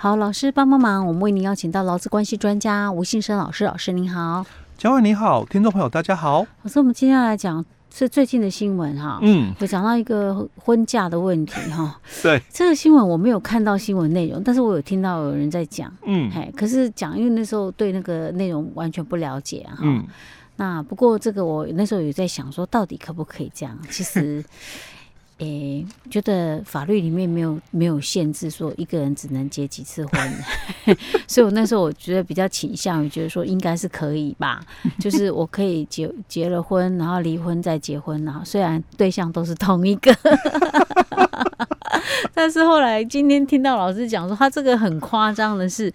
[0.00, 4.46] 好，老师帮帮忙，我们为您邀请到劳资关系专家吴信生老师，老师您好。
[4.76, 6.46] 嘉惠你好，听众朋友大家好。
[6.62, 12.00] 老师，我们今天要来讲是最近的新闻哈，嗯，有讲到一个婚嫁的问题哈。
[12.22, 20.06] 对，这个新闻我没有看到新闻内容，但是我有听到有人在讲，嗯，哎，可是讲因为那时候对那个内容完全不了解哈，嗯，
[20.54, 23.76] 那不过这个我那时候有在想说，到底可不可以这样？
[23.90, 24.44] 其实。
[25.38, 30.32] 诶、欸，觉得法律里面没有没有限制说一个人只能结几次婚，
[31.28, 34.60] 所以我那时候我觉得比较倾向于觉得说应该是可以吧，
[34.98, 40.12] 就是我可以结结了婚，然后离婚再结婚，然后虽然对象都是同一个，
[42.34, 45.92] 但是后来今天听到老师讲说他这个很夸张的是，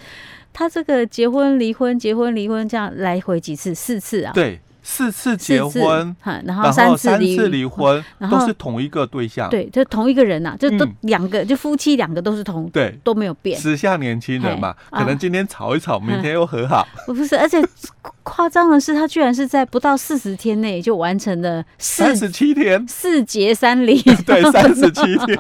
[0.54, 3.76] 他这个结婚离婚结婚离婚这样来回几次？
[3.76, 4.32] 四次啊？
[4.34, 4.60] 对。
[4.84, 6.16] 四次结婚，
[6.46, 9.50] 然后三次离婚，都是同一个对象。
[9.50, 13.58] 对，就同一个人呐，就都两个，就夫妻两个都是同，对，都没有变。
[13.58, 16.86] 时下年轻人嘛，可能今天吵一吵，明天又和好。
[17.08, 17.66] 不是，而且
[18.24, 24.02] 夸张的是，他居然是在不到四十天内就完成了三十七天四结三离。
[24.28, 25.40] 对，三十七天。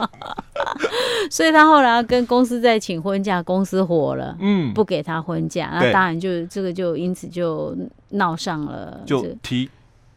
[1.30, 7.76] 所以他后来跟公司在请婚假，公司火了，嗯，不给他婚假，那当然就这个就因此就。
[8.14, 9.70] 闹上了，就提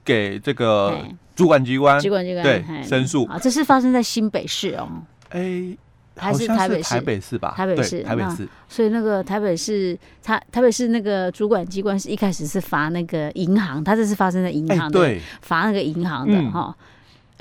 [0.04, 3.24] 给这个主管机关，主管机关对申诉。
[3.24, 4.88] 啊，这是发生在新北市哦，
[5.30, 5.76] 哎，
[6.16, 6.88] 还是台北市？
[6.90, 8.48] 台北市吧，台北市，台北市。
[8.68, 16.74] 所以那个台北市，他台北市那个主管机关是一开始是罚那个银行，他这是发生在银行的，罚那个银行的哈。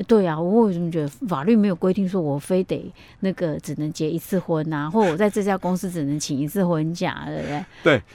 [0.07, 7.63] 对啊，我为什么觉得法律没有规定说我非得那个只能结一次婚啊，或者我在这家公司只能请一次婚假，对不对？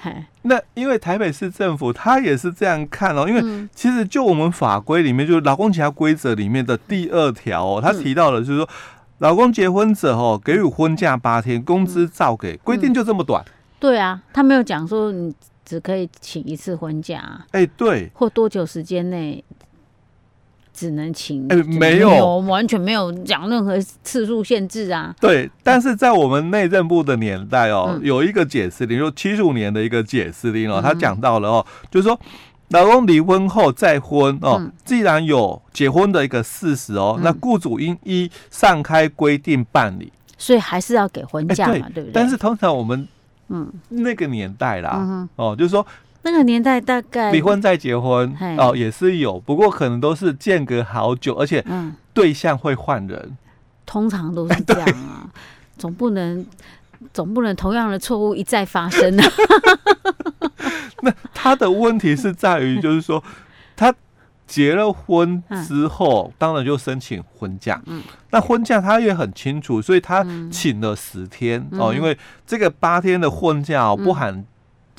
[0.03, 8.69] 对，那因为台北市政府他也是这样看哦，因为其实就我们法规里面，就是劳工其他规则里面的第二条哦，他提到了就是说，
[9.19, 13.43] 老公结婚者哦，给予婚假八天，工资照给，规定就这么短。
[13.79, 15.35] 对啊，他没有讲说你
[15.65, 19.43] 只可以请一次婚假，哎，对，或多久时间内。
[20.81, 25.15] 只能请哎，没有，完全没有讲任何次数限制啊。
[25.21, 32.19] 对，但是在我们内政部的年代哦，有一个解释令，就七十五年的一个解释令哦，他讲到了哦，就是说，
[32.71, 42.11] 老公离婚后再婚哦，既然有结婚的一个事实哦，那雇主应依上开规定办理，所以还是要给婚假嘛，对不对？
[42.15, 43.07] 但是通常我们
[43.49, 43.71] 嗯。
[43.91, 45.87] 那个年代啦，哦，就是说。
[46.23, 51.65] 那个年代大概离婚再结婚哦，也是有，不过可能都是间隔好久，而且
[52.13, 53.39] 对象会换人，
[53.87, 55.31] 通常都是这样啊，
[55.79, 56.45] 总不能
[57.15, 59.25] 总不能同样的错误一再发生啊。
[61.01, 63.25] 那他的问题是在于，就是说
[63.75, 63.95] 他
[64.47, 74.45] 结了婚之后，当然就申请婚假，嗯，那婚假他也很清楚，所以他请了十天哦，因为这个八天的婚假不含。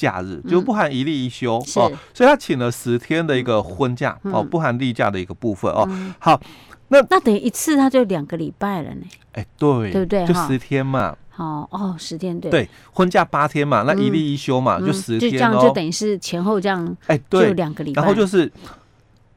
[0.01, 5.87] 假日就不含一例一休哦，所以他请了十天的一个婚假哦，不含例假的一个部分哦。
[6.17, 6.41] 好，
[6.87, 9.01] 那那等于一次他就两个礼拜了呢？
[9.33, 10.25] 哎，对，对不对？
[10.25, 11.15] 就十天嘛。
[11.29, 12.49] 好哦，十天对。
[12.51, 15.31] 对，婚假八天嘛，那一例一休嘛，就十天哦。
[15.31, 16.97] 就这样，就等于是前后这样。
[17.07, 18.01] 哎，对，就两个礼拜。
[18.01, 18.51] 然后就是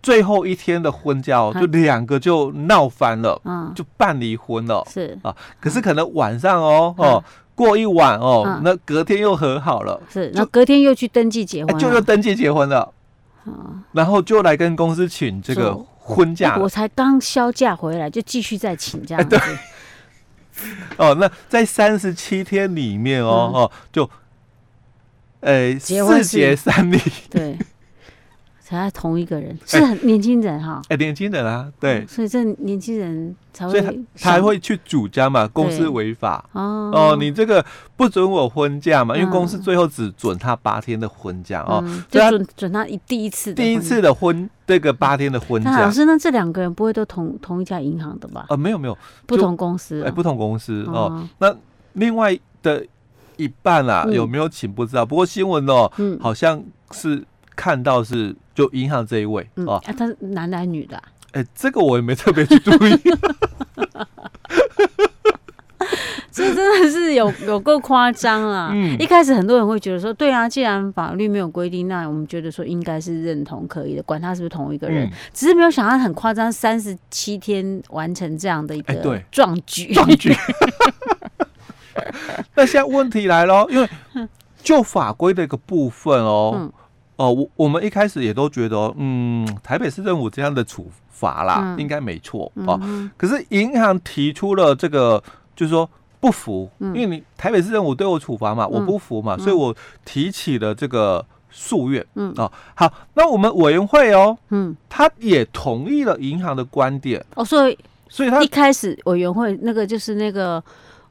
[0.05, 4.87] 最后一天的婚假哦，就两个就闹翻了，嗯，就办离婚了。
[4.89, 5.19] 是。
[5.23, 7.25] 啊，可是可能晚上哦哦。
[7.57, 12.93] 过一晚哦，那隔天又和好了，是，那隔天又去登记结婚，就又登记结婚了，
[13.93, 16.57] 然后就来跟公司请这个婚假。
[16.59, 19.41] 我才刚销假回来，就继续再请这样子。
[20.99, 24.11] 哦，那在三十七天里面哦哦，就，
[25.39, 26.99] 呃，四结三离，
[27.31, 27.57] 对。
[28.75, 29.59] 才同一个人。
[29.67, 36.45] 是很年轻人哈，哎，年轻人啊，对，所以这年轻人才会，他才会去主张嘛，公司违法。
[36.53, 36.91] 哦。
[36.95, 37.65] 哦，你这个
[37.97, 45.81] 不准我婚假嘛，因为公司最后只准他八天的婚假哦，就准准他一第一次第一次的婚这个八天的婚假。
[45.81, 48.47] 老师，那这两个人不会都同同一家银行的吧？
[48.49, 48.97] 呃，没有没有，
[49.27, 51.27] 不同公司，哎，不同公司哦。
[51.39, 51.55] 那
[51.95, 52.87] 另外的
[53.37, 55.91] 一半啊，有没有请不知道，不过新闻哦，
[56.21, 56.63] 好像
[56.93, 57.25] 是
[57.57, 58.35] 看到是。
[58.55, 61.03] 就银行这一位哦，他是男的还是女的？
[61.33, 63.01] 哎，这个我也没特别去注意。
[66.31, 68.75] 这真的是有有够夸张啊！
[68.99, 75.09] 一开始很多人会觉得说，对啊，既然法律没有规定，那我们觉得说应该是认同可以的，管他是不是同一个人。
[75.33, 79.93] 只是没有想到很夸张，三十七天完成这样的一个壮举。
[79.95, 80.35] 壮举。
[82.57, 83.89] 那现在问题来了，因为
[84.61, 86.73] 就法规的一个部分哦。
[87.17, 92.79] 哦，我我们一开始也都觉得，嗯，台北市政府这样的处罚啦，嗯、应该没错哦。
[92.83, 95.23] 嗯、可是银行提出了这个，
[95.55, 95.89] 就是说
[96.19, 99.75] 不服，因为你台北市政府对我处罚嘛，我不服嘛，所以我
[100.05, 102.05] 提起了这个诉愿。
[102.15, 107.25] 嗯，哦，好，那我们委员会哦，嗯，他也同意了银行的观点。
[107.37, 107.79] 哦，所以，
[108.09, 110.61] 所以他一开始委员会那个就是那个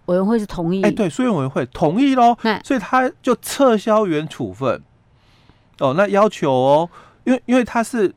[0.07, 2.35] 委员会是同意，哎，对，诉愿委员会同意喽，
[2.65, 4.81] 所以他就撤销原处分。
[5.83, 6.89] 哦，那要求哦，
[7.23, 8.13] 因为因为他是。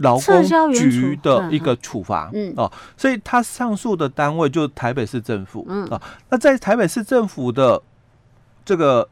[0.00, 0.44] 劳工
[0.74, 2.52] 局的一个处罚，嗯。
[2.54, 5.86] 哦，所以他上诉的单位就是台北市政府，嗯。
[5.86, 7.80] 啊，那在台北市政府的
[8.62, 9.08] 这个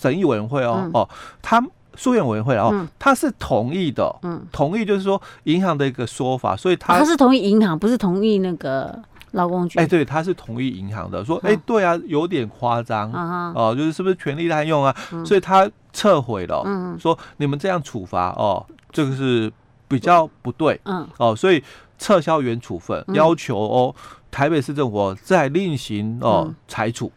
[0.00, 1.06] 审议委员会哦哦，
[1.42, 1.62] 他
[1.94, 8.98] 诉愿委员会哦，他是同意的，嗯，同意就是说银行的一个说法，所以他他是同意银行，不是同意那个
[9.32, 13.10] 劳工局，哎，对，他是同意银行的，说，哎，对啊，有点夸张，
[13.54, 14.94] 哦，就是是不是权力滥用啊？
[15.24, 19.52] 所以他撤回了，嗯，说你们这样处罚哦，这个是。
[19.90, 21.64] 比较不对，嗯，哦，所以
[21.96, 23.94] 撤销原处分，要求哦，
[24.30, 27.10] 台北市政府再另行哦裁处，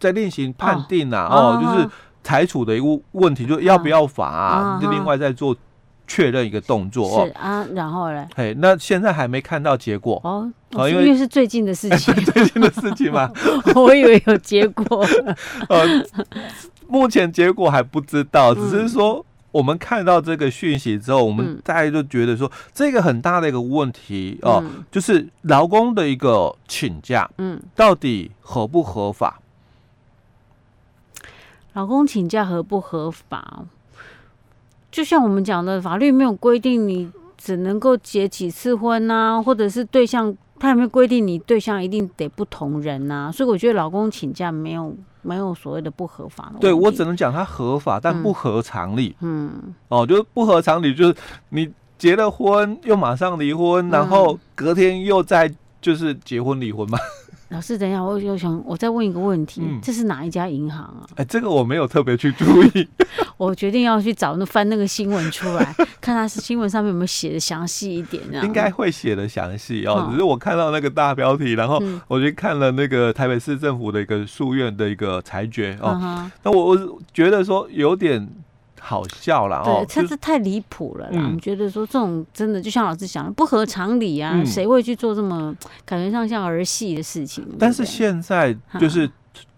[0.00, 1.88] 再另行判定呐，哦，就是
[2.24, 5.56] 裁处的一个问题，就要不要罚，就另外再做
[6.10, 8.28] 确认一个动作，是啊，然后呢？
[8.34, 13.30] 嘿，那现在还没看到结果哦，因为是最近的事情， 最近的事情嘛，
[13.76, 15.06] 我以为有结果，
[15.68, 15.86] 呃，
[16.88, 19.24] 目前结果还不知道，只是说。
[19.52, 24.62] 我们看到这个讯息之后，我们大家就觉得说，这个很大的一个问题哦，
[24.92, 29.40] 就是劳工的一个请假，嗯，到底合不合法？
[31.72, 33.64] 劳工请假合不合法？
[34.90, 43.30] 就像我们讲的，法律没有规定你只能够结几次婚呐，或者是对象，他有没有规定你对象一定得不同人呐？
[43.32, 44.94] 所以我觉得老公请假没有。
[45.22, 49.14] 没有所谓的不合法的，对，我只能讲他合法，但不合常理。
[49.20, 49.52] 嗯，
[49.88, 51.14] 哦，就是不合常理，就是
[51.50, 56.98] 你结了婚又马上离婚，然后隔天又再就是结婚离婚嘛。
[57.50, 61.02] 老师，等一下，我又想，我再问一个问题，嗯、这是哪一家银行啊？
[61.16, 62.88] 哎，这个我没有特别去注意。
[63.36, 68.22] 我决定要去找那翻那个新闻出来，看他是新闻上面有没有写的详细一点。
[68.44, 75.98] 应该会写的详细哦，只是我看到那个大标题，然后我就看了那个台北市政府的一个诉愿的一个裁决哦。
[76.00, 78.28] 嗯、那我我觉得说有点。
[78.80, 81.12] 好笑了哦，对，这是太离谱了啦。
[81.12, 85.54] 我们觉得说这种真的就像老师讲的，不合常理啊，谁会去做这么
[85.84, 87.46] 感觉上像儿戏的事情？
[87.58, 89.08] 但是现在就是。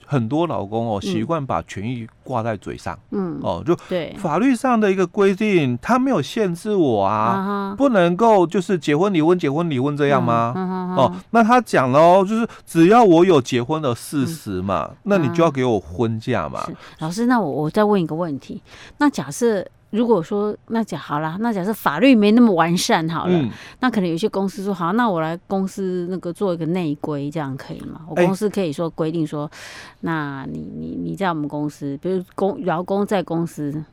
[0.07, 4.15] 很多老公哦，习惯把权益挂在嘴上，嗯，哦，就对。
[4.19, 10.53] 法律上的一个规定，他没有限制我啊，不能够就是结婚离婚结婚离婚这样吗？
[10.97, 16.67] 哦，那他讲了哦，就是只要我有结婚的事实嘛，那你就要给我婚假嘛。
[16.99, 18.63] 老师，那我我再问一个问题，
[18.99, 19.67] 那假设。
[19.93, 23.50] 如果说那假好啦，那假设法律没那么完善好了，嗯、
[23.81, 28.00] 那可能有些公司说好，那我来公司那个做一个内规，这样可以吗？
[28.09, 29.50] 我公司可以说规定说，欸、
[30.00, 33.85] 那你你你在我们公司，比如公劳工在公司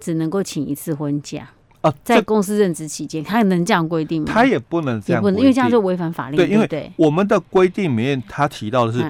[0.00, 1.48] 只能够请一次婚假
[1.82, 4.32] 啊，在公司任职期间，他能这样规定吗？
[4.32, 9.08] 他也不能这样，不能，因为这样就违反法律，对，对，对，因为我们的规定里面他提到的是，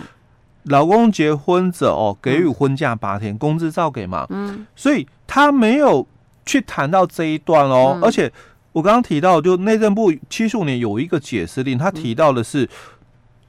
[0.64, 6.06] 老公结婚者哦，给予婚假八天，嗯、工资照给嘛，嗯，所以他没有。
[6.48, 8.32] 去谈到这一段哦，而且
[8.72, 12.66] 我刚刚提到，就内政部七十五年有一个解释令，他提到的是，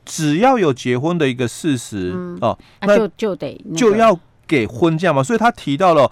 [0.04, 6.12] 只要有结婚的一个事实哦，那就就得就要给婚假嘛，所以他提到了，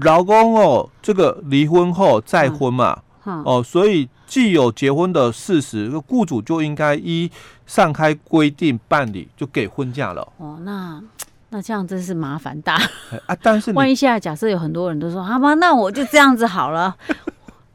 [0.00, 3.02] 劳工哦，这个离婚后再婚嘛，
[3.44, 7.30] 哦，所以既有结婚的事实，雇主就应该依
[7.66, 10.26] 上开规定办理，就给婚假了。
[10.38, 11.02] 哦，那。
[11.50, 12.74] 那这样真是麻烦大
[13.26, 13.36] 啊！
[13.42, 16.94] 但是万一现在假设有很多人都说好吧，那我就这样子好了。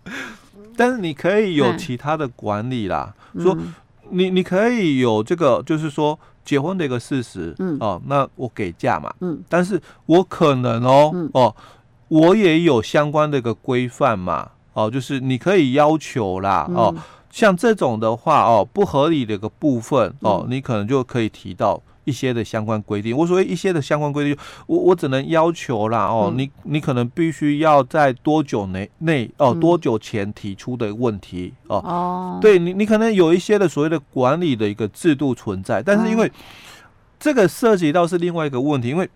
[0.77, 3.57] 但是你可以有其他的管理啦，嗯、说
[4.09, 11.55] 你你可以有这个，就是说结婚的一个事实，嗯哦，那我给假嘛，嗯，但是我可能哦、嗯、哦，
[12.09, 16.95] 我也有相关的一个规范嘛，哦，就是你可以要求啦，嗯、哦，
[17.31, 21.81] 像这种的话哦，不合理的一个部分哦，你可能就可以提到。
[22.05, 32.39] 一些的相关规定，我所谓一些的相关规定，我我只能要求啦哦，嗯、你你可能必须要在多久内内哦，多久前提出的问题哦，哦。
[32.41, 36.31] 对你你可能有一些的所谓的管理的一个制度存在，但是因为
[37.19, 39.09] 这个涉及到是另外一个问题，因为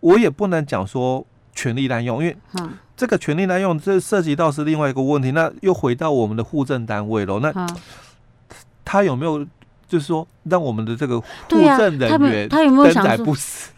[0.00, 1.24] 我也不能讲说
[1.54, 2.36] 权力滥用，因为
[2.96, 7.66] 这个权力滥用这涉及到是另外一个问题，那又回到我们的户政单位了，那
[8.84, 9.46] 他有没有？
[9.88, 13.70] 就是说，让我们的这个户政人员他有没有想说不死？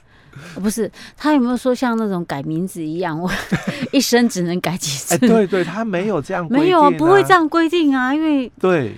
[0.60, 3.30] 不是，他有没有说像那种改名字一样，我
[3.90, 5.14] 一生只能改几次？
[5.14, 8.96] 哎，对对，他没有这样规定，没有，不会这样规定啊，因为对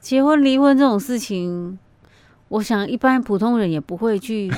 [0.00, 1.76] 结婚离婚这种事情，
[2.46, 4.48] 我想一般普通人也不会去，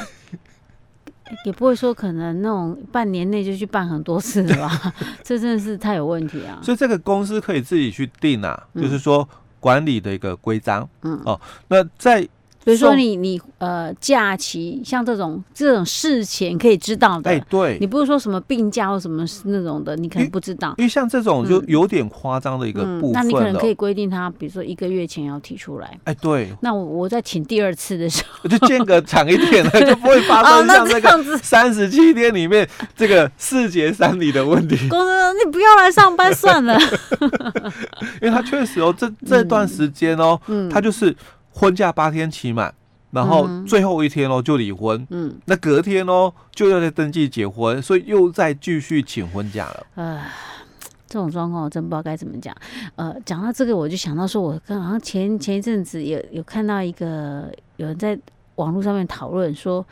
[1.46, 4.92] 也不会说可能那种半年内就去办很多次的吧？
[5.24, 6.58] 这真的是太有问题啊！
[6.62, 9.26] 所以这个公司可以自己去定啊，嗯、就是说
[9.60, 10.88] 管理的一个规章。
[11.02, 12.28] 嗯哦，那在。
[12.62, 20.74] 比如说你你呃假期像这种这种事前可以知道的，哎对，你不是说什么病假或什么那种的，你可能不知道。
[20.76, 25.98] 因为像这种就有点夸张的一个部分、嗯嗯、那你可能可以规定他，比如说一个月前要提出来。
[26.04, 34.76] 哎对，那我我在请第二次的时候， 就间隔长一点了， 就不会发生像这个三十七天里面这个四节三里的问题。
[34.88, 36.78] 公司，你不要来上班算了。
[38.20, 41.16] 因为他确实哦，这这段时间哦，嗯，他就是。
[41.52, 42.74] 婚假八天期满，
[43.10, 49.86] 然后最后一天哦就离婚，嗯，那隔天哦就要再登记结婚，所以又再继续请婚假了。
[49.94, 50.22] 呃，
[51.06, 52.54] 这种状况我真不知道该怎么讲。
[52.96, 58.18] 呃，讲到这个，我就想到说，我刚好像前前一阵子有有看到一个有人在
[58.56, 59.84] 网络上面讨论说。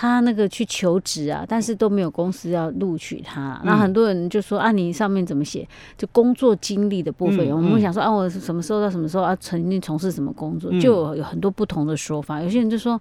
[0.00, 3.60] 他那个去求职啊，但是都没有公司要录取他。
[3.62, 5.68] 那、嗯、很多人就说啊，你上面怎么写？
[5.98, 12.40] 就工作经历的部分，嗯、我们会想说啊，我什么时候到什么时候啊，曾经从事什么工作，就，有很多不同的说法。
[12.40, 12.98] 有些人就说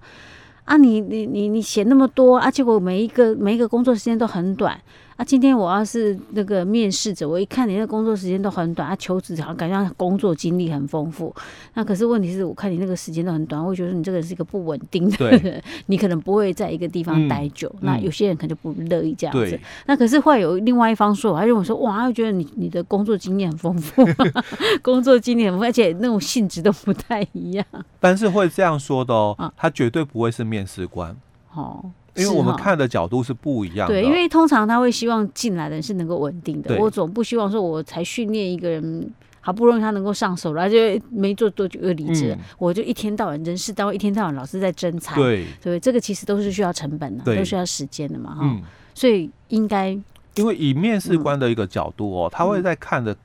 [0.65, 4.77] 啊，你你你你写那么多啊，结果每一个每一个工作时间都很短。
[5.19, 11.35] 啊，今天我要是那个面试者，我一看你那个工作时间都很短，啊，求职好像感觉工作经历很丰富。
[11.73, 17.67] 那可是问题是我看你那个时间都很短，我会觉得你这个人是一个不稳定的人， 你可能不会在一个地方待久。
[17.73, 19.57] 嗯、那有些人可能就不乐意这样子。
[19.57, 24.07] 嗯、那可是会有另外一方说，他认为说，哇，他觉得你你的工作经验很丰富，
[24.81, 27.65] 工作经验很丰富，而且那种性质都不太一样。
[27.99, 31.13] 但是会这样说的哦，啊、他绝对不会是面试官。
[31.53, 31.91] 哦。
[32.21, 33.93] 因为我们看的角度是不一样的。
[33.93, 36.77] 对，因为通常他会希望进来的人是能够稳定的。
[36.77, 39.11] 我总不希望说，我才训练一个人，
[39.41, 40.77] 好不容易他能够上手了，就
[41.09, 45.15] 没做多久又离职，我就一天到晚人事单位一天到晚老是在争财。
[45.15, 48.61] 对，对，这个其实都是需要成本的，都需要时间的嘛，哈。
[48.93, 49.89] 所以应该，
[50.35, 53.15] 因为以面试官的一个角度哦，他会在看的。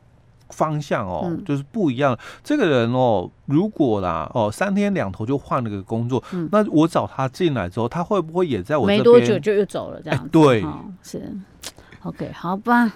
[0.50, 2.18] 方向哦，嗯、就是不一样。
[2.42, 8.98] 这个人哦，如果啦哦，三天两头就换了个工作，嗯、那我找他进来之后，他会不会也在我这边？
[8.98, 10.24] 没多久就又走了这样子？
[10.24, 11.36] 欸、对、哦，是
[12.02, 12.92] OK，好吧。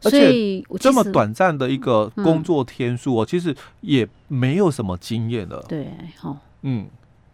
[0.00, 5.62] 所以这么短暂的一个工作天数哦，嗯、其实也没有什么经验的。
[5.68, 6.86] 对，好、哦，嗯，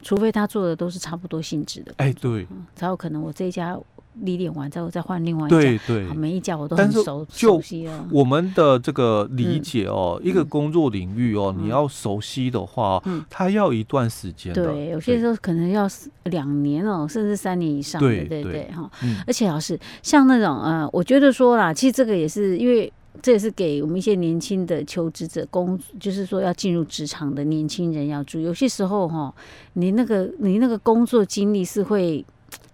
[0.02, 3.78] 除非他做的都是差不多性质的，哎，对、嗯，才有可能我这一家。
[4.22, 8.08] 历练完之后再换另外一家，对对，每一家我都很熟熟悉了。
[8.10, 14.52] 我们的这个理解哦，一个工作领域哦，你要熟悉的话，它要一段时间。
[14.52, 15.88] 对，有些时候可能要
[16.24, 18.00] 两年哦，甚至三年以上。
[18.00, 18.90] 对对对，哈。
[19.26, 28.42] 而且老师，像那种呃，我觉得说啦，其实这个也是因为这也是给我们一些年轻的求职者工，就是说要进入职场的年轻人要注意。
[28.42, 29.32] 有些时候哈，
[29.74, 32.24] 你那个你那个工作经历是会。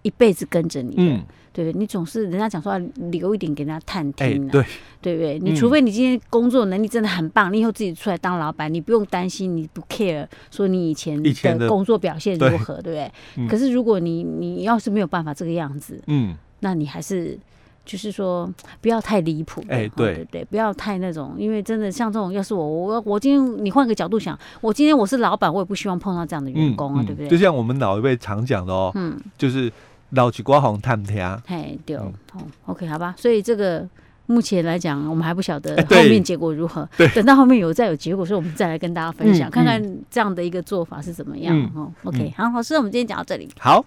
[0.05, 1.79] 一辈子跟着你的，嗯、对不对？
[1.79, 4.65] 你总是人家讲说要留一点给人家探听、啊欸，对
[5.01, 5.39] 对不对？
[5.39, 11.19] 你除非你今天工作能力真的很棒，嗯、你以后自己出来当老板，你不用担心，你不 care 说你以前
[11.57, 13.11] 的工作表现如何，对，对不对？
[13.37, 17.35] 嗯、可是如果你你要是没有办法这个样子，嗯，那你还是
[17.83, 18.47] 就是说
[18.79, 27.27] 不要太离谱，哎、欸，对对对，不要太那种，因为真的像这种，要是我我我今天你换个角度想，我今天我是老板，我也不希望碰到这样的员工啊，对不对？
[27.27, 29.71] 就像我们老一辈常讲的哦，嗯，就是。
[30.11, 33.13] 老去刮红探听，嘿，对，好，OK，好吧。
[33.17, 33.87] 所以这个
[34.27, 36.87] 目前来讲，我们还不晓得后面结果如何。
[36.97, 41.71] 对，等到后面有再有结果，所以我们再来跟大家分享，看看这样的一个做法是怎么样。
[41.75, 43.49] 哦，OK，好，老师，我们今天讲到这里。
[43.59, 43.83] 好。